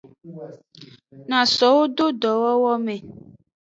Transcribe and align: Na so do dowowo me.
Na 1.29 1.41
so 1.55 1.71
do 1.95 2.05
dowowo 2.21 2.73
me. 2.85 2.95